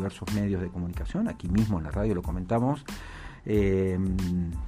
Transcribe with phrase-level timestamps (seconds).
[0.00, 2.86] diversos medios de comunicación, aquí mismo en la radio lo comentamos,
[3.44, 3.98] eh,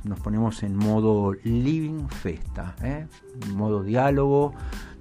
[0.04, 3.06] nos ponemos en modo living festa, ¿eh?
[3.54, 4.52] modo diálogo,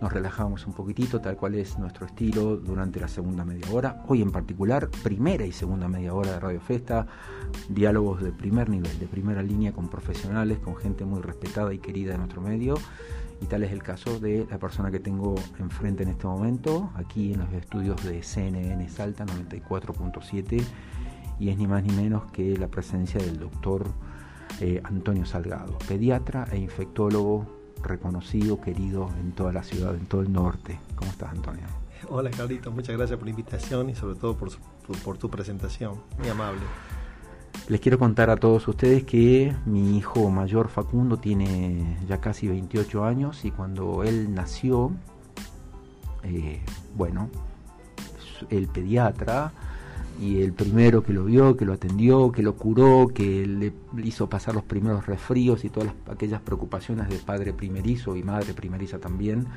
[0.02, 4.04] nos relajamos un poquitito, tal cual es nuestro estilo durante la segunda media hora.
[4.08, 7.08] Hoy en particular, primera y segunda media hora de Radio Festa,
[7.68, 12.14] diálogos de primer nivel, de primera línea con profesionales, con gente muy respetada y querida
[12.14, 12.76] de nuestro medio.
[13.42, 17.34] Y tal es el caso de la persona que tengo enfrente en este momento, aquí
[17.34, 20.64] en los estudios de CNN Salta 94.7
[21.40, 23.88] y es ni más ni menos que la presencia del doctor
[24.60, 27.48] eh, Antonio Salgado, pediatra e infectólogo
[27.82, 30.80] reconocido, querido en toda la ciudad, en todo el norte.
[30.96, 31.66] ¿Cómo estás, Antonio?
[32.10, 36.62] Hola, Carlito, muchas gracias por la invitación y sobre todo por tu presentación, muy amable.
[37.70, 43.06] Les quiero contar a todos ustedes que mi hijo mayor Facundo tiene ya casi 28
[43.06, 44.92] años y cuando él nació,
[46.24, 46.60] eh,
[46.98, 47.30] bueno,
[48.50, 49.54] el pediatra
[50.20, 54.28] y el primero que lo vio, que lo atendió, que lo curó, que le hizo
[54.28, 59.48] pasar los primeros resfríos y todas aquellas preocupaciones de padre primerizo y madre primeriza también,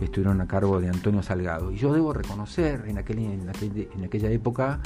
[0.00, 1.70] estuvieron a cargo de Antonio Salgado.
[1.70, 3.50] Y yo debo reconocer en, aquel, en,
[3.94, 4.80] en aquella época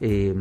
[0.00, 0.34] eh,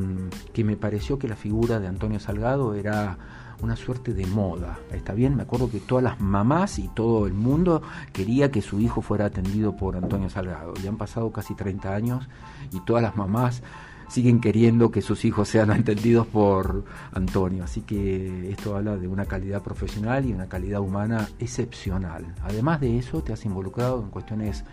[0.53, 3.17] que me pareció que la figura de Antonio Salgado era
[3.61, 4.79] una suerte de moda.
[4.91, 5.35] ¿Está bien?
[5.35, 7.81] Me acuerdo que todas las mamás y todo el mundo
[8.13, 10.73] quería que su hijo fuera atendido por Antonio Salgado.
[10.81, 12.29] Y han pasado casi 30 años
[12.71, 13.61] y todas las mamás
[14.09, 17.63] siguen queriendo que sus hijos sean atendidos por Antonio.
[17.63, 22.33] Así que esto habla de una calidad profesional y una calidad humana excepcional.
[22.43, 24.65] Además de eso, te has involucrado en cuestiones,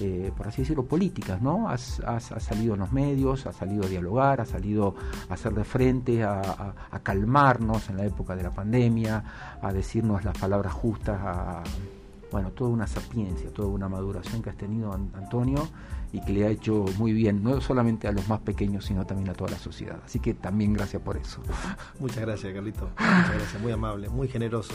[0.00, 1.68] eh, por así decirlo, políticas, ¿no?
[1.68, 2.00] Has,
[2.38, 4.94] salido en los medios, has salido a dialogar, has salido
[5.28, 9.24] a hacer de frente, a, calmarnos en la época de la pandemia,
[9.62, 11.62] a decirnos las palabras justas, a,
[12.30, 15.68] bueno, toda una sapiencia, toda una maduración que has tenido, Antonio
[16.12, 19.28] y que le ha hecho muy bien, no solamente a los más pequeños, sino también
[19.30, 20.00] a toda la sociedad.
[20.04, 21.40] Así que también gracias por eso.
[22.00, 22.90] Muchas gracias, Carlito.
[22.98, 24.74] Muchas gracias, muy amable, muy generoso.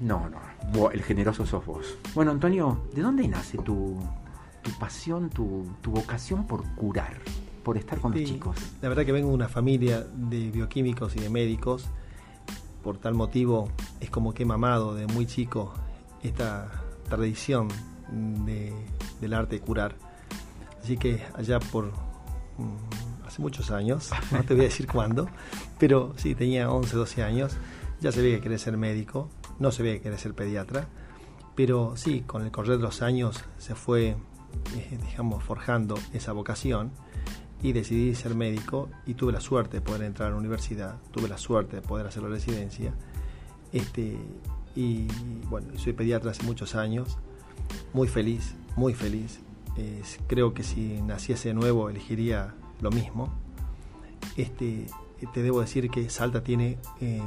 [0.00, 1.98] No, no, el generoso sos vos.
[2.14, 3.98] Bueno, Antonio, ¿de dónde nace tu,
[4.62, 7.18] tu pasión, tu, tu vocación por curar,
[7.62, 8.56] por estar con los chicos?
[8.82, 11.88] La verdad que vengo de una familia de bioquímicos y de médicos.
[12.82, 13.70] Por tal motivo
[14.00, 15.72] es como que he mamado de muy chico
[16.22, 16.70] esta
[17.08, 17.68] tradición
[18.44, 18.74] de,
[19.22, 19.96] del arte de curar
[20.84, 25.30] Así que allá por mm, hace muchos años, no te voy a decir cuándo,
[25.78, 27.56] pero sí, tenía 11, 12 años,
[28.02, 30.86] ya se ve que quería ser médico, no se ve que quería ser pediatra,
[31.54, 36.90] pero sí, con el correr de los años se fue, eh, digamos, forjando esa vocación
[37.62, 41.28] y decidí ser médico y tuve la suerte de poder entrar a la universidad, tuve
[41.28, 42.92] la suerte de poder hacer la residencia.
[43.72, 44.18] Este,
[44.76, 45.06] y
[45.48, 47.16] bueno, soy pediatra hace muchos años,
[47.94, 49.40] muy feliz, muy feliz
[50.26, 53.32] creo que si naciese de nuevo elegiría lo mismo.
[54.36, 54.86] Este,
[55.32, 57.22] te debo decir que Salta tiene em,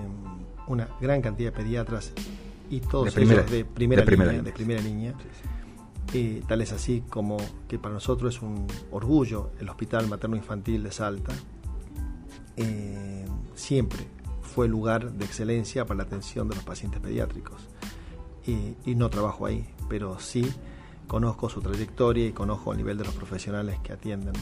[0.68, 2.14] una gran cantidad de pediatras
[2.70, 5.14] y todos de ellos de primera, línea, de primera línea.
[6.14, 7.38] Eh, tal es así como
[7.68, 11.34] que para nosotros es un orgullo el Hospital Materno Infantil de Salta.
[12.56, 13.26] Em,
[13.56, 14.08] siempre
[14.42, 17.68] fue lugar de excelencia para la atención de los pacientes pediátricos.
[18.86, 20.50] y no trabajo ahí, pero sí
[21.08, 24.34] conozco su trayectoria y conozco el nivel de los profesionales que atienden.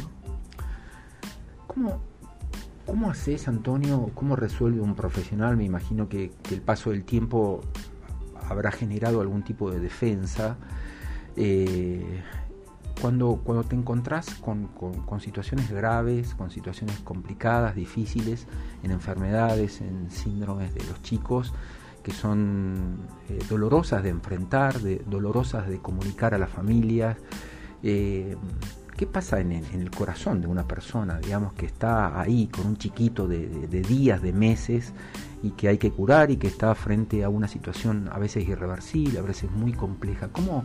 [1.68, 2.02] ¿Cómo,
[2.86, 4.12] ¿Cómo haces, Antonio?
[4.14, 5.58] ¿Cómo resuelve un profesional?
[5.58, 7.62] Me imagino que, el paso del tiempo
[8.50, 10.58] habrá generado algún tipo de defensa.
[11.36, 12.22] Eh,
[13.02, 18.48] cuando, cuando te encontrás con, con, situaciones graves, con situaciones complicadas, difíciles,
[18.84, 21.54] en enfermedades, en síndromes de los chicos,
[22.06, 23.00] que son
[23.30, 24.76] eh, dolorosas de enfrentar,
[25.08, 27.18] dolorosas de comunicar a las familias.
[27.82, 28.38] Eh,
[28.96, 33.28] ¿Qué pasa en, el corazón de una persona, digamos, que está ahí con un chiquito
[33.28, 33.48] de,
[33.82, 34.94] días, de meses,
[35.42, 39.18] y que hay que curar y que está frente a una situación a veces irreversible,
[39.18, 40.28] a veces muy compleja?
[40.28, 40.64] ¿Cómo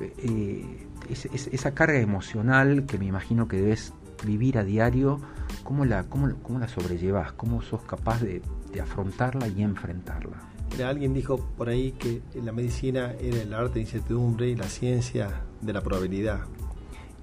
[0.00, 5.20] eh, esa carga emocional que me imagino que debes vivir a diario,
[5.62, 7.30] cómo la, cómo la sobrellevas?
[7.34, 8.42] ¿Cómo sos capaz de
[8.82, 10.55] afrontarla y enfrentarla?
[10.84, 15.42] Alguien dijo por ahí que la medicina era el arte de incertidumbre y la ciencia
[15.60, 16.40] de la probabilidad.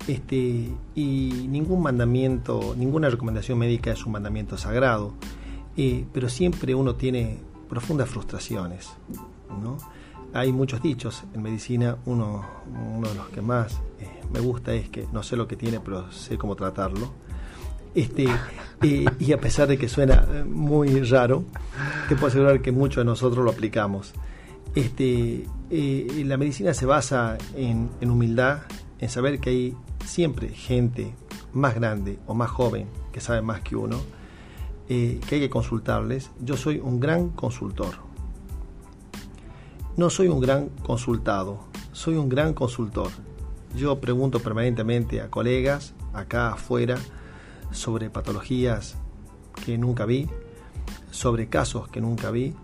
[0.08, 5.14] Este, y ningún mandamiento, ninguna recomendación médica es un mandamiento sagrado,
[5.78, 7.38] eh, pero siempre uno tiene
[7.70, 8.90] profundas frustraciones.
[9.62, 9.78] ¿no?
[10.34, 12.46] Hay muchos dichos en medicina, uno,
[12.96, 15.80] uno de los que más eh, me gusta es que no sé lo que tiene,
[15.80, 17.14] pero sé cómo tratarlo.
[17.96, 18.28] Este,
[19.20, 21.46] y a pesar de que suena eh, muy raro,
[22.10, 24.14] te puedo asegurar que muchos de nosotros lo aplicamos.
[24.76, 28.64] Este, eh, la medicina se basa en, humildad,
[29.00, 31.14] en saber que hay siempre gente
[31.54, 34.02] más grande o más joven que sabe más que uno,
[34.90, 36.32] eh, que hay que consultarles.
[36.42, 37.96] Yo soy un gran consultor.
[39.96, 41.60] No soy un gran consultado,
[41.92, 43.12] soy un gran consultor.
[43.76, 46.98] Yo pregunto permanentemente a colegas acá afuera
[47.74, 48.96] sobre patologías
[49.66, 50.30] que nunca vi,
[51.12, 52.56] sobre casos que nunca vi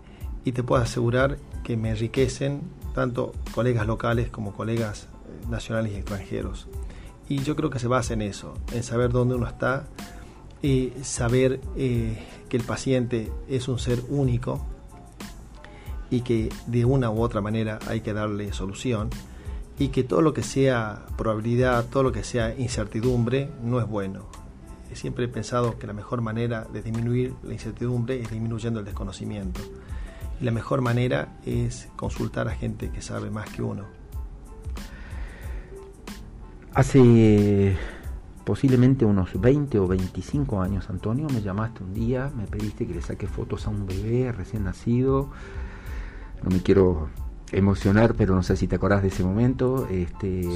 [0.44, 2.62] y te puedo asegurar que me enriquecen
[2.94, 6.68] tanto colegas locales como colegas eh, nacionales y extranjeros.
[7.28, 9.86] Y yo creo que se basa en eso, en saber dónde uno está
[10.62, 12.18] y saber eh,
[12.48, 14.66] que el paciente es un ser único
[16.10, 19.10] y que de una u otra manera hay que darle solución
[19.78, 24.26] y que todo lo que sea probabilidad, todo lo que sea incertidumbre no es bueno.
[24.94, 29.60] Siempre he pensado que la mejor manera de disminuir la incertidumbre es disminuyendo el desconocimiento.
[30.40, 33.84] Y la mejor manera es consultar a gente que sabe más que uno.
[36.74, 37.76] Hace
[38.44, 43.02] posiblemente unos 20 o 25 años, Antonio, me llamaste un día, me pediste que le
[43.02, 45.30] saque fotos a un bebé recién nacido.
[46.42, 47.10] No me quiero
[47.52, 50.46] emocionar, pero no sé si te acordás de ese momento, este,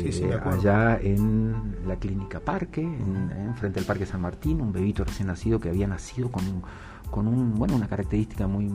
[0.45, 5.59] allá en la clínica Parque, en, frente al Parque San Martín, un bebito recién nacido
[5.59, 6.63] que había nacido con un,
[7.11, 8.71] con un, bueno, una característica muy,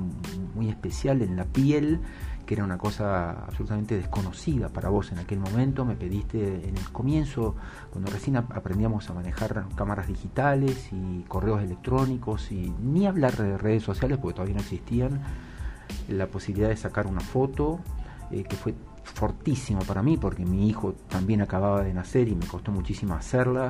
[0.56, 2.00] muy especial en la piel,
[2.45, 5.86] que era una cosa absolutamente desconocida para vos en aquel momento.
[5.86, 7.56] Me pediste en el comienzo,
[7.92, 13.83] cuando recién aprendíamos a manejar cámaras digitales y correos electrónicos y ni hablar de redes
[13.83, 15.21] sociales porque todavía no existían,
[16.07, 17.80] la posibilidad de sacar una foto
[18.31, 18.74] eh, que fue
[19.04, 23.70] fortísimo para mí porque mi hijo también acababa de nacer y me costó muchísimo hacerla.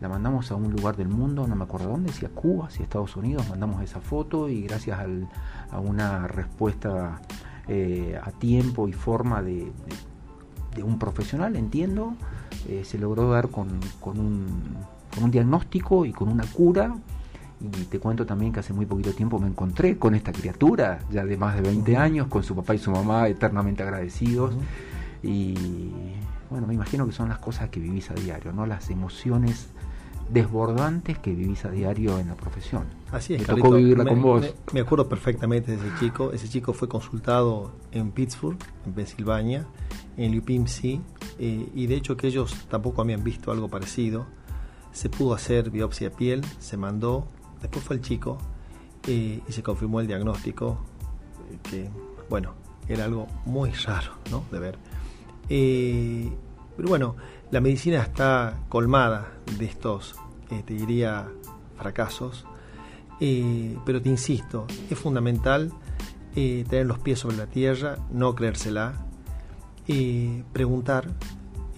[0.00, 2.80] La mandamos a un lugar del mundo, no me acuerdo dónde, si a Cuba, si
[2.80, 4.98] a Estados Unidos, mandamos esa foto y gracias
[5.70, 7.20] a una respuesta
[7.68, 9.72] eh, a tiempo y forma de,
[10.82, 12.14] un profesional, entiendo,
[12.68, 14.76] eh, se logró dar con, un,
[15.14, 16.94] con un diagnóstico y con una cura
[17.60, 21.24] y te cuento también que hace muy poquito tiempo me encontré con esta criatura, ya
[21.24, 24.54] de más de 20 años, con su papá y su mamá eternamente agradecidos.
[25.22, 25.54] Y
[26.50, 28.66] bueno, me imagino que son las cosas que vivís a diario, ¿no?
[28.66, 29.68] Las emociones
[30.28, 32.84] desbordantes que vivís a diario en la profesión.
[33.12, 34.54] Así es, me tocó vivirla con vos.
[34.72, 36.32] Me, acuerdo perfectamente de ese chico.
[36.32, 39.66] Ese chico fue consultado en Pittsburgh, en Pensilvania,
[40.16, 41.00] en UPMC,
[41.38, 44.26] eh, y de hecho que ellos tampoco habían visto algo parecido.
[44.92, 47.26] Se pudo hacer biopsia piel, se mandó,
[47.64, 48.36] Después fue el chico
[49.08, 50.80] y se confirmó el diagnóstico,
[51.50, 51.90] eh, que,
[52.28, 52.52] bueno,
[52.86, 54.44] era algo muy raro ¿no?
[54.52, 54.78] de ver.
[55.48, 56.30] Eh,
[56.76, 57.16] pero bueno,
[57.50, 60.14] la medicina está colmada de estos,
[60.50, 61.26] eh, te diría,
[61.78, 62.44] fracasos.
[63.18, 65.72] pero te insisto, es fundamental
[66.34, 69.06] tener los pies sobre la tierra, no creérsela,
[70.52, 71.10] preguntar,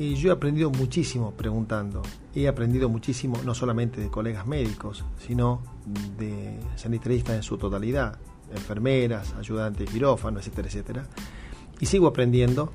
[0.01, 2.03] yo he aprendido muchísimo preguntando.
[2.37, 5.63] He aprendido muchísimo no solamente de colegas médicos, sino
[6.19, 8.19] de sanitaristas en su totalidad,
[8.55, 11.07] enfermeras, ayudantes de quirófano, etcétera, etcétera.
[11.81, 12.71] Y sigo aprendiendo,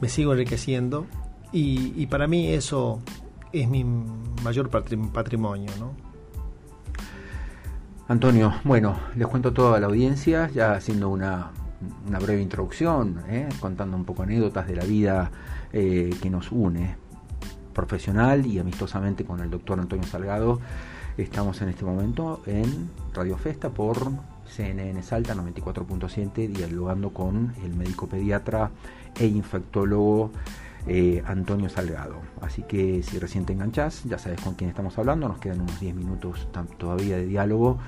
[0.00, 1.06] me sigo enriqueciendo
[1.52, 3.02] y, para mí eso
[3.52, 3.84] es mi
[4.42, 5.92] mayor patrimonio, ¿no?
[8.08, 11.50] Antonio, bueno, les cuento toda la audiencia, ya haciendo una,
[12.08, 13.50] una breve introducción, ¿eh?
[13.60, 15.30] contando un poco anécdotas de la vida
[15.74, 17.03] eh, que nos une
[17.74, 20.60] profesional y amistosamente con el doctor Antonio Salgado.
[21.18, 24.10] Estamos en este momento en Radio Festa por
[24.46, 28.70] CNN Salta 94.7 dialogando con el médico pediatra
[29.18, 30.30] e infectólogo
[30.86, 32.16] eh, Antonio Salgado.
[32.40, 35.78] Así que si recién te enganchás, ya sabes con quién estamos hablando, nos quedan unos
[35.80, 37.78] 10 minutos todavía de diálogo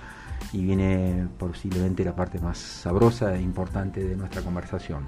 [0.52, 5.04] y viene posiblemente la parte más sabrosa e importante de nuestra conversación.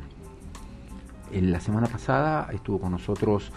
[1.32, 3.52] En la semana pasada estuvo con nosotros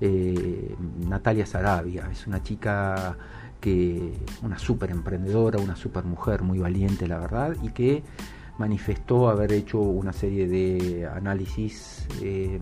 [0.00, 0.76] eh,
[1.06, 3.16] Natalia Sarabia, es una chica
[3.60, 8.02] que, una súper emprendedora, una súper mujer, muy valiente la verdad, y que
[8.58, 12.58] manifestó haber hecho una serie de análisis eh,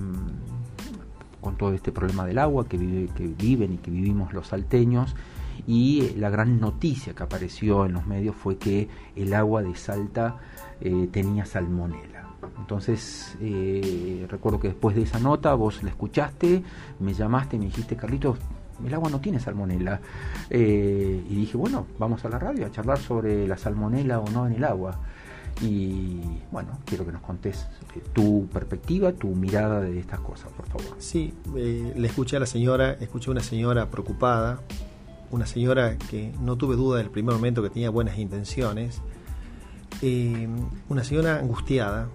[1.40, 5.14] con todo este problema del agua que, vive, que viven y que vivimos los salteños
[5.66, 10.38] y la gran noticia que apareció en los medios fue que el agua de Salta
[10.81, 12.15] eh, tenía salmonela.
[12.58, 16.62] Entonces, eh, recuerdo que después de esa nota vos la escuchaste,
[17.00, 18.38] me llamaste y me dijiste, Carlitos,
[18.84, 20.00] el agua no tiene salmonela.
[20.50, 24.46] Eh, y dije, bueno, vamos a la radio a charlar sobre la salmonela o no
[24.46, 24.98] en el agua.
[25.62, 26.20] Y
[26.50, 27.66] bueno, quiero que nos contés
[28.12, 30.96] tu perspectiva, tu mirada de estas cosas, por favor.
[30.98, 34.60] Sí, le escuché a la señora, escuché a una señora preocupada
[35.30, 39.00] una señora que no tuve duda del primer momento que tenía buenas intenciones,
[40.02, 40.48] eh,
[40.88, 42.08] una señora angustiada.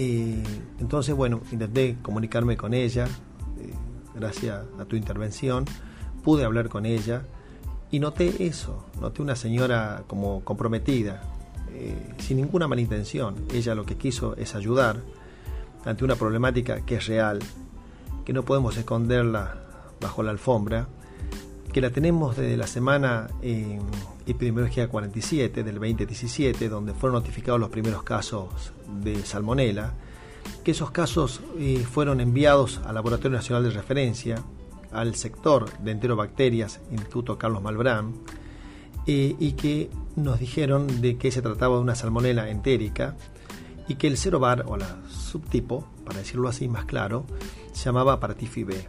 [0.00, 0.44] Eh,
[0.78, 3.06] entonces, bueno, intenté comunicarme con ella,
[3.58, 3.74] eh,
[4.14, 5.64] gracias a tu intervención,
[6.22, 7.22] pude hablar con ella
[7.90, 11.20] y noté eso, noté una señora como comprometida,
[11.72, 13.34] eh, sin ninguna mala intención.
[13.52, 15.00] Ella lo que quiso es ayudar
[15.84, 17.40] ante una problemática que es real,
[18.24, 19.56] que no podemos esconderla
[20.00, 20.86] bajo la alfombra,
[21.72, 23.26] que la tenemos desde la semana
[24.30, 29.94] epidemiológica 47 del 2017, donde fueron notificados los primeros casos de salmonela,
[30.64, 34.42] que esos casos eh, fueron enviados al Laboratorio Nacional de Referencia,
[34.92, 38.14] al sector de enterobacterias, Instituto Carlos Malbrán,
[39.06, 43.16] eh, y que nos dijeron de que se trataba de una salmonela entérica
[43.88, 47.24] y que el cerobar, o la subtipo, para decirlo así más claro,
[47.72, 48.86] se llamaba Paratifi B,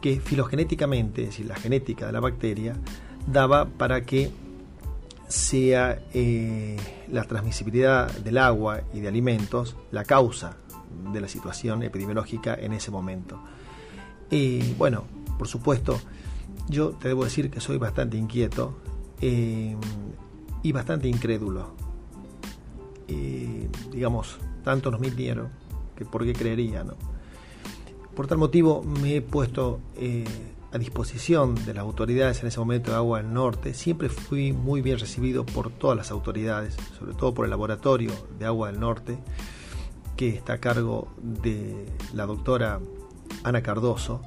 [0.00, 2.76] que filogenéticamente, es decir, la genética de la bacteria,
[3.26, 4.30] daba para que
[5.32, 6.76] sea eh,
[7.10, 10.58] la transmisibilidad del agua y de alimentos la causa
[11.10, 13.40] de la situación epidemiológica en ese momento.
[14.30, 15.04] Y bueno,
[15.38, 15.98] por supuesto,
[16.68, 18.76] yo te debo decir que soy bastante inquieto
[19.22, 19.74] eh,
[20.62, 21.74] y bastante incrédulo.
[23.90, 25.48] digamos, tanto nos mintieron
[25.96, 26.94] que por qué creería, ¿no?
[28.14, 30.24] Por tal motivo me he puesto eh,
[30.72, 33.74] a disposición de las autoridades en ese momento de Agua del Norte.
[33.74, 38.46] Siempre fui muy bien recibido por todas las autoridades, sobre todo por el laboratorio de
[38.46, 39.18] Agua del Norte,
[40.16, 42.80] que está a cargo de la doctora
[43.44, 44.22] Ana Cardoso,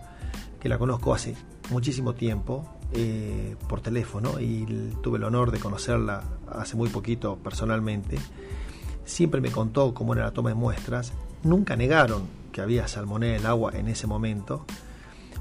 [0.60, 1.36] que la conozco hace
[1.72, 4.66] muchísimo tiempo eh, por teléfono y
[5.02, 8.18] tuve el honor de conocerla hace muy poquito personalmente.
[9.04, 11.14] Siempre me contó cómo era la toma de muestras.
[11.44, 14.66] Nunca negaron que había salmonela en el agua en ese momento,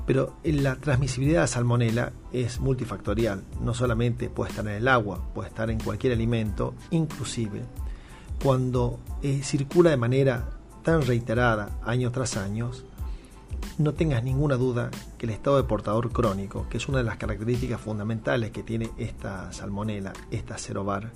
[0.06, 3.42] pero la transmisibilidad de salmonela es multifactorial.
[3.60, 7.62] No solamente puede estar en el agua, puede estar en cualquier alimento, inclusive
[8.42, 10.50] cuando eh, circula de manera
[10.82, 12.70] tan reiterada año tras año,
[13.78, 17.16] no tengas ninguna duda que el estado de portador crónico, que es una de las
[17.16, 21.12] características fundamentales que tiene esta salmonela, esta cerobar,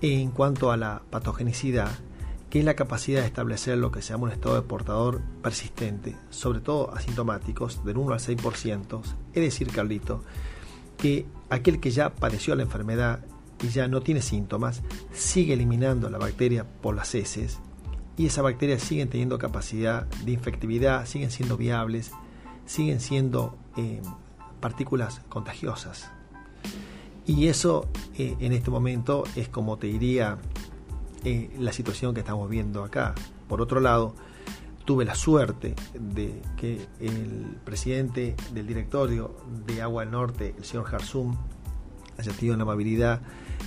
[0.00, 1.90] en cuanto a la patogenicidad,
[2.54, 6.14] que es la capacidad de establecer lo que se llama un estado de portador persistente,
[6.30, 10.22] sobre todo asintomáticos, del 1 al 6%, es decir, Carlito,
[10.96, 13.24] que aquel que ya padeció la enfermedad
[13.60, 14.82] y ya no tiene síntomas,
[15.12, 17.58] sigue eliminando la bacteria por las heces
[18.16, 22.12] y esas bacterias siguen teniendo capacidad de infectividad, siguen siendo viables,
[22.66, 24.00] siguen siendo eh,
[24.60, 26.08] partículas contagiosas.
[27.26, 30.38] Y eso eh, en este momento es como te diría
[31.24, 33.14] eh, la situación que estamos viendo acá.
[33.48, 34.14] Por otro lado,
[34.84, 39.34] tuve la suerte de que el presidente del directorio
[39.66, 41.36] de Agua del Norte, el señor Jarsum,
[42.18, 43.20] haya tenido la amabilidad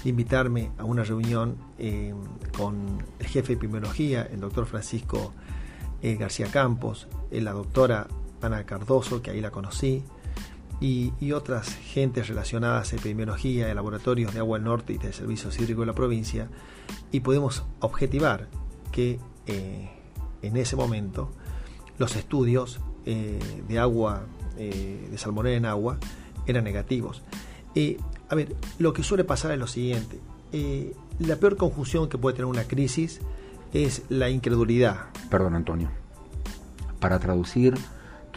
[0.04, 2.14] de invitarme a una reunión eh,
[2.56, 5.34] con el jefe de epidemiología, el doctor Francisco
[6.02, 8.08] eh, García Campos, eh, la doctora
[8.42, 10.04] Ana Cardoso, que ahí la conocí,
[10.80, 15.58] y, otras gentes relacionadas a epidemiología, de laboratorios de Agua del Norte y de Servicios
[15.58, 16.50] Hídricos de la provincia,
[17.12, 18.48] y podemos objetivar
[18.92, 21.32] que en ese momento
[21.98, 24.26] los estudios de agua,
[24.58, 26.00] de salmonella en agua,
[26.46, 27.24] eran negativos.
[28.30, 30.20] A ver, lo que suele pasar es lo siguiente.
[30.52, 33.22] Eh, la peor conjunción que puede tener una crisis
[33.74, 35.08] es la incredulidad.
[35.30, 35.90] Perdón, Antonio.
[37.00, 37.76] Para traducir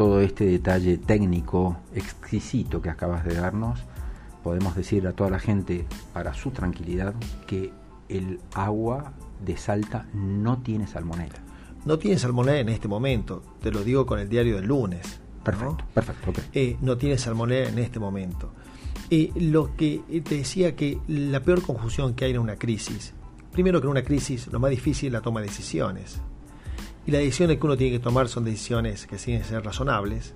[0.01, 3.81] todo este detalle técnico exquisito que acabas de darnos,
[4.43, 7.15] podemos decir a toda la gente, para su tranquilidad,
[7.47, 7.71] que
[8.09, 9.13] el agua
[9.45, 11.41] de Salta no tiene salmonela.
[11.85, 15.21] No tiene salmonela en este momento, te lo digo con el diario del lunes.
[15.45, 16.33] Perfecto, perfecto.
[16.55, 18.55] Eh, no tiene salmonela en este momento.
[19.11, 23.13] Eh, lo que te decía que la peor confusión que hay en una crisis,
[23.53, 26.23] primero que en una crisis lo más difícil es la toma de decisiones.
[27.07, 30.35] Y las decisiones que uno tiene que tomar son decisiones que que ser razonables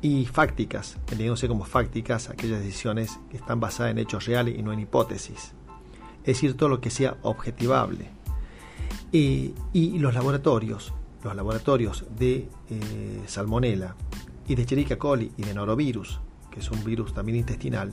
[0.00, 4.72] y fácticas, entendiéndose como fácticas aquellas decisiones que están basadas en hechos reales y no
[4.72, 5.52] en hipótesis.
[6.20, 8.10] Es decir, todo lo que sea objetivable.
[9.10, 9.54] y
[9.98, 10.92] los laboratorios,
[11.24, 13.94] los laboratorios de eh, salmonella
[14.46, 17.92] y de Cherica coli y de norovirus, que es un virus también intestinal,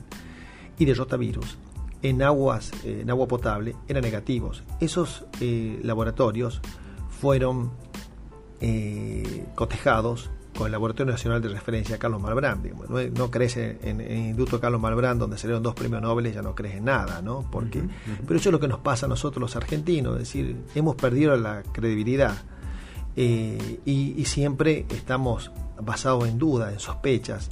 [0.78, 1.58] y de rotavirus
[2.02, 4.62] en aguas eh, en agua potable eran negativos.
[4.80, 6.60] Esos eh, laboratorios
[7.20, 7.72] fueron
[8.60, 12.62] eh, cotejados con el Laboratorio Nacional de Referencia Carlos Malbrán.
[13.14, 16.76] no, crees en, el Instituto Carlos Malbrán, donde salieron dos premios Nobel, ya no crees
[16.76, 17.46] en nada, ¿no?
[17.50, 17.82] Porque,
[18.26, 21.36] Pero eso es lo que nos pasa a nosotros los argentinos, es decir, hemos perdido
[21.36, 22.36] la credibilidad
[23.14, 27.48] y, y siempre estamos basados en dudas, en sospechas.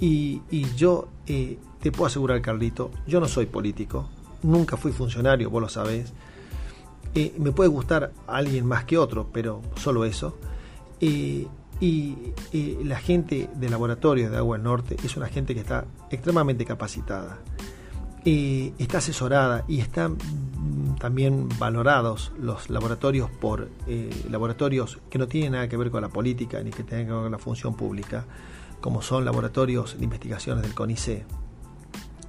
[0.00, 0.40] Y,
[0.76, 4.08] yo eh, te puedo asegurar, Carlito, yo no soy político,
[4.42, 6.12] nunca fui funcionario, vos lo sabés.
[7.14, 10.36] Me puede gustar alguien más que otro, pero solo eso.
[11.00, 11.48] Y,
[12.82, 17.38] la gente de laboratorio de Agua del Norte es una gente que está extremadamente capacitada,
[18.24, 20.16] está asesorada y están
[20.98, 26.08] también valorados los laboratorios por eh, laboratorios que no tienen nada que ver con la
[26.08, 28.24] política ni que tengan que ver con la función pública,
[28.80, 31.24] como son laboratorios de investigaciones del CONICE,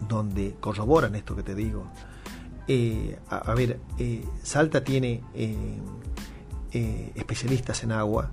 [0.07, 1.86] donde corroboran esto que te digo.
[2.71, 5.23] Eh, a, ver, eh, Salta tiene
[7.15, 8.31] especialistas en agua,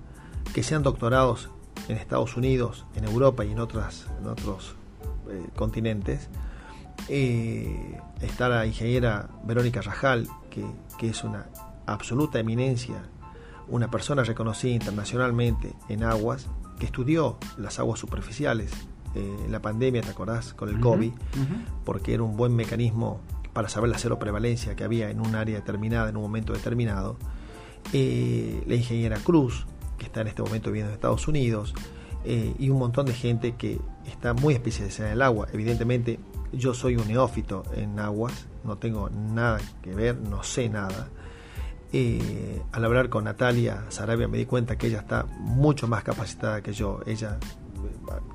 [0.53, 1.49] que sean doctorados
[1.87, 4.75] en Estados Unidos, en Europa y en, otras, en otros
[5.29, 6.29] eh, continentes.
[7.09, 10.65] Eh, está la ingeniera Verónica Rajal, que,
[11.07, 11.45] es una
[11.85, 12.95] absoluta eminencia,
[13.67, 16.47] una persona reconocida internacionalmente en aguas,
[16.79, 18.71] que estudió las aguas superficiales
[19.15, 20.53] eh, en la pandemia, ¿te acordás?
[20.53, 21.11] Con el COVID,
[21.85, 23.21] porque era un buen mecanismo
[23.57, 27.17] para saber la cero prevalencia que había en un área determinada, en un momento determinado.
[27.91, 29.65] la ingeniera Cruz,
[29.97, 31.73] que está en este momento viviendo en Estados Unidos,
[32.23, 35.47] eh, y un montón de gente que está muy especializada en el agua.
[35.53, 36.19] Evidentemente,
[36.53, 41.09] yo soy un neófito en aguas, no tengo nada que ver, no sé nada.
[41.91, 46.61] Eh, al hablar con Natalia Sarabia me di cuenta que ella está mucho más capacitada
[46.61, 46.99] que yo.
[47.07, 47.66] Ella eh,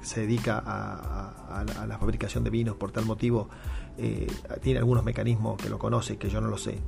[0.02, 3.48] se dedica a, la fabricación de vinos, por tal motivo
[4.62, 6.78] tiene algunos mecanismos que lo conoce que yo no lo sé.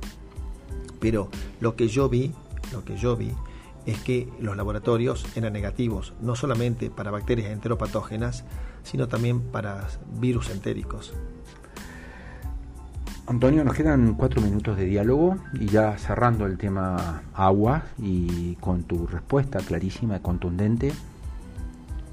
[0.99, 2.33] Pero lo que yo vi,
[2.73, 3.31] lo que yo vi
[3.85, 8.43] es que los laboratorios eran negativos, no solamente para bacterias enteropatógenas,
[8.83, 9.87] sino también para
[10.19, 11.13] virus entéricos.
[13.27, 18.83] Antonio, nos quedan cuatro minutos de diálogo y ya cerrando el tema agua y con
[18.83, 20.93] tu respuesta clarísima y contundente,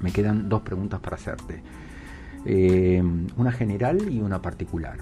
[0.03, 1.63] me quedan dos preguntas para hacerte.
[2.45, 3.01] Eh,
[3.37, 4.97] una general y una particular.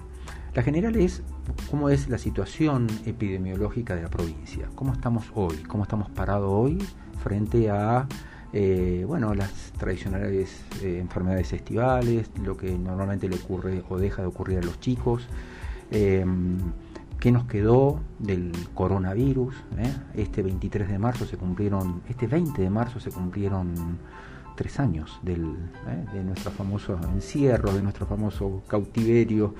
[0.53, 1.23] La general es
[1.69, 6.77] cómo es la situación epidemiológica de la provincia, cómo estamos hoy, cómo estamos parados hoy
[7.23, 8.07] frente a
[8.53, 14.27] eh, bueno, las tradicionales eh, enfermedades estivales, lo que normalmente le ocurre o deja de
[14.27, 15.27] ocurrir a los chicos,
[15.89, 19.55] qué nos quedó del coronavirus.
[20.13, 23.99] Este 23 de marzo se cumplieron, este 20 de marzo se cumplieron
[24.55, 25.43] tres años del,
[25.87, 26.05] ¿eh?
[26.13, 29.55] de nuestro famoso encierro, de nuestro famoso cautiverio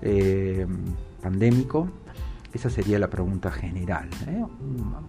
[0.00, 0.66] eh,
[1.22, 1.88] pandémico.
[2.52, 4.08] Esa sería la pregunta general.
[4.28, 4.44] ¿eh?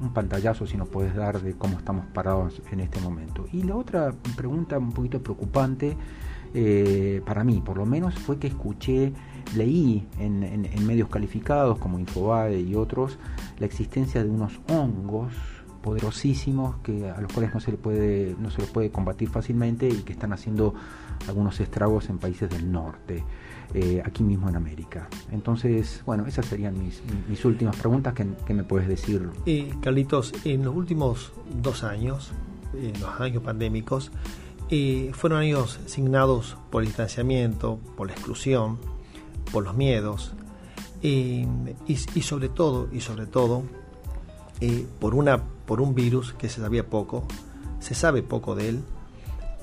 [0.02, 3.46] Un, pantallazo si nos puedes dar de cómo estamos parados en este momento.
[3.52, 5.96] Y la otra pregunta un poquito preocupante,
[7.26, 9.12] para mí por lo menos, fue que escuché,
[9.56, 13.20] leí en, en medios calificados como Infobae y otros,
[13.60, 15.34] la existencia de unos hongos
[15.86, 19.88] poderosísimos que a los cuales no se le puede no se les puede combatir fácilmente
[19.88, 20.74] y que están haciendo
[21.28, 23.24] algunos estragos en países del norte
[23.76, 25.08] eh, aquí mismo en América.
[25.32, 29.30] Entonces bueno esas serían mis, mis últimas preguntas que, me puedes decir.
[29.46, 32.32] Eh, Carlitos en los últimos dos años
[32.74, 34.12] en los años pandémicos
[34.72, 38.80] eh, fueron años signados por el distanciamiento por la exclusión
[39.52, 40.34] por los miedos
[41.04, 41.46] y,
[41.86, 43.62] y sobre todo y sobre todo
[45.00, 47.26] por, una, por un virus que se sabía poco,
[47.80, 48.84] se sabe poco de él,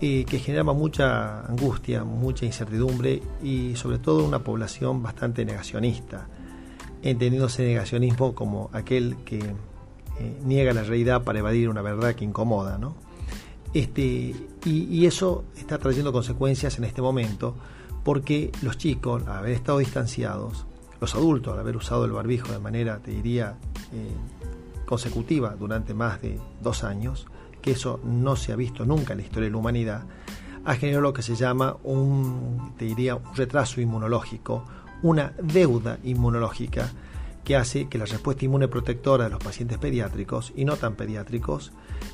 [0.03, 6.27] y que generaba mucha angustia, mucha incertidumbre y sobre todo una población bastante negacionista,
[7.03, 12.81] entendiéndose negacionismo como aquel que eh, niega la realidad para evadir una verdad que incomoda.
[13.73, 14.35] Este,
[14.65, 17.55] y, eso está trayendo consecuencias en este momento
[18.03, 20.67] porque los chicos, al haber estado distanciados,
[21.01, 23.57] los adultos, al haber usado el barbijo de manera, te diría,
[23.93, 24.11] eh,
[24.93, 27.27] consecutiva durante más de dos años,
[27.63, 30.03] que eso no se ha visto nunca en la historia de la humanidad,
[30.67, 34.67] ha generado lo que se llama un, te diría, un retraso inmunológico,
[35.03, 36.93] una deuda inmunológica
[37.43, 41.73] que hace que la respuesta inmune protectora de los pacientes pediátricos y no tan pediátricos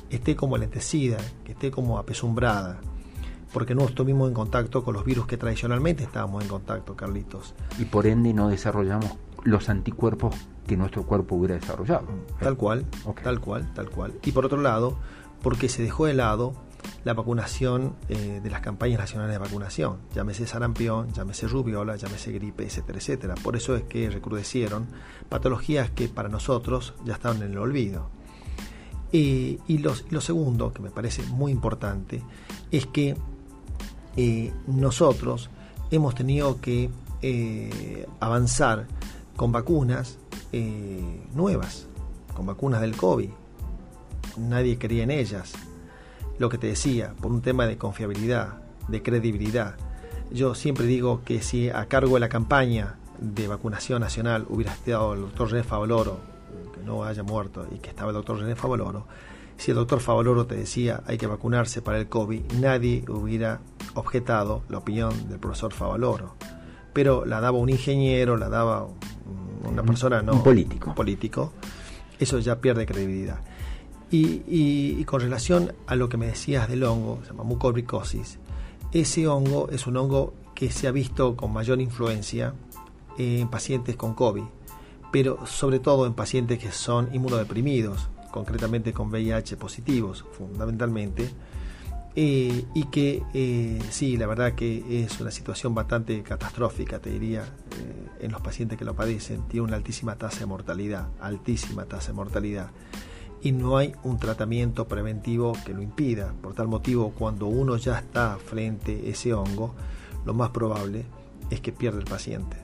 [0.09, 2.79] esté como lentecida, que esté como apesumbrada,
[3.51, 7.55] porque no estuvimos en contacto con los virus que tradicionalmente estábamos en contacto, Carlitos.
[7.77, 9.17] Y por ende no desarrollamos
[9.49, 10.35] los anticuerpos
[10.67, 12.07] que nuestro cuerpo hubiera desarrollado.
[12.39, 12.85] Tal cual,
[13.23, 14.13] tal cual, tal cual.
[14.23, 14.97] Y por otro lado,
[15.41, 16.53] porque se dejó de lado
[17.03, 22.63] la vacunación eh, de las campañas nacionales de vacunación, llámese sarampión, llámese rubiola, llámese gripe,
[22.63, 23.35] etcétera, etcétera.
[23.35, 24.87] Por eso es que recrudecieron
[25.27, 28.09] patologías que para nosotros ya estaban en el olvido.
[29.11, 32.21] y lo segundo, que me parece muy importante,
[32.71, 33.15] es que
[34.21, 35.49] eh, nosotros
[35.91, 36.89] hemos tenido que
[37.21, 38.87] eh, avanzar
[39.39, 40.17] con vacunas
[40.51, 41.87] eh, nuevas,
[42.35, 43.29] con vacunas del COVID.
[44.35, 45.53] Nadie creía en ellas.
[46.39, 48.55] Lo que te decía, por un tema de confiabilidad,
[48.89, 49.75] de credibilidad.
[50.29, 55.13] Yo siempre digo que si a cargo de la campaña de vacunación nacional hubiera estado
[55.13, 56.17] el doctor René Favaloro,
[56.73, 59.07] que no haya muerto y que estaba el doctor René Favaloro,
[59.55, 63.61] Si el doctor Favaloro te decía hay que vacunarse para el COVID, nadie hubiera
[63.93, 66.35] objetado la opinión del profesor Favaloro.
[66.91, 68.87] Pero la daba un ingeniero, la daba
[69.63, 70.93] una persona no un político.
[70.95, 71.53] Político.
[72.19, 73.39] Eso ya pierde credibilidad.
[74.11, 78.39] Y, con relación a lo que me decías del hongo, se llama mucormicosis,
[78.91, 82.53] ese hongo es un hongo que se ha visto con mayor influencia
[83.17, 84.43] en pacientes con COVID,
[85.11, 91.29] pero sobre todo en pacientes que son inmunodeprimidos, concretamente con VIH positivos, fundamentalmente,
[92.15, 97.43] eh, y que eh, sí, la verdad que es una situación bastante catastrófica, te diría,
[97.43, 102.07] eh, en los pacientes que lo padecen, tiene una altísima tasa de mortalidad, altísima tasa
[102.09, 102.71] de mortalidad
[103.41, 106.33] y no hay un tratamiento preventivo que lo impida.
[106.41, 109.73] Por tal motivo, cuando uno ya está frente a ese hongo,
[110.25, 111.05] lo más probable
[111.49, 112.57] es que pierda el paciente.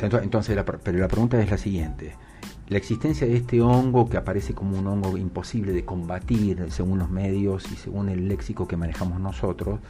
[0.00, 2.14] Entonces, pero la pregunta es la siguiente
[2.68, 7.10] la existencia de este hongo que aparece como un hongo imposible de combatir según los
[7.10, 9.80] medios y según el léxico que manejamos nosotros,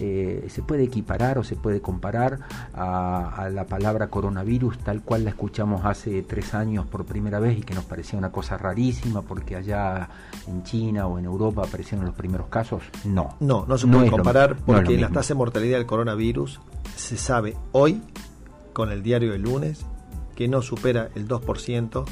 [0.00, 2.40] eh, se puede equiparar o se puede comparar
[2.74, 7.62] a, la palabra coronavirus tal cual la escuchamos hace tres años por primera vez y
[7.62, 10.08] que nos parecía una cosa rarísima porque allá
[10.46, 12.82] en China o en Europa aparecieron los primeros casos.
[13.04, 13.36] No.
[13.40, 16.60] No, no se puede comparar porque la tasa de mortalidad del coronavirus
[16.94, 18.02] se sabe hoy
[18.74, 19.86] con el diario del lunes
[20.38, 22.04] que no supera el 2%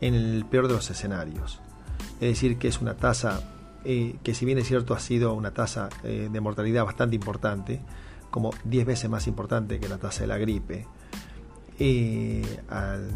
[0.00, 1.60] en el peor de los escenarios.
[2.14, 3.44] Es decir, que es una tasa
[3.84, 7.80] eh, que si bien es cierto ha sido una tasa eh, de mortalidad bastante importante,
[8.32, 10.84] como 10 veces más importante que la tasa de la gripe,
[11.78, 12.42] eh,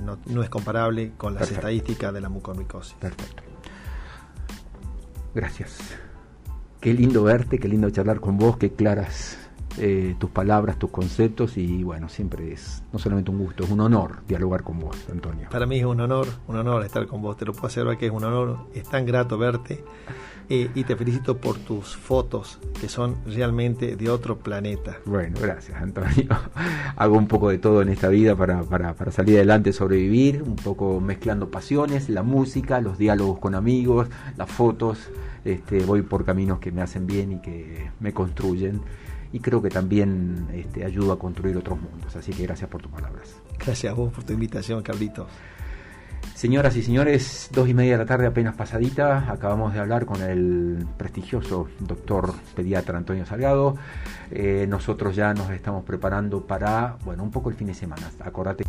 [0.04, 2.94] no, es comparable con las estadísticas de la mucormicosis.
[2.94, 3.42] Perfecto.
[5.34, 5.80] Gracias.
[6.80, 9.36] Qué lindo verte, qué lindo charlar con vos, qué claras
[9.78, 13.80] eh, tus palabras, tus conceptos y bueno, siempre es no solamente un gusto, es un
[13.80, 15.48] honor dialogar con vos, Antonio.
[15.50, 18.06] Para mí es un honor, un honor estar con vos, te lo puedo asegurar que
[18.06, 19.84] es un honor, es tan grato verte
[20.48, 24.98] eh, y te felicito por tus fotos que son realmente de otro planeta.
[25.06, 26.28] Bueno, gracias Antonio.
[26.96, 30.56] Hago un poco de todo en esta vida para, para, para salir adelante, sobrevivir, un
[30.56, 35.10] poco mezclando pasiones, la música, los diálogos con amigos, las fotos.
[35.44, 38.80] Este, voy por caminos que me hacen bien y que me construyen
[39.34, 42.14] y creo que también este, ayuda a construir otros mundos.
[42.14, 43.34] Así que gracias por tus palabras.
[43.58, 45.26] Gracias a vos por tu invitación, Carlitos.
[46.36, 50.22] Señoras y señores, dos y media de la tarde apenas pasadita, acabamos de hablar con
[50.22, 53.76] el prestigioso doctor pediatra Antonio Salgado.
[54.30, 58.08] Eh, nosotros ya nos estamos preparando para, bueno, un poco el fin de semana.
[58.20, 58.62] Acordate.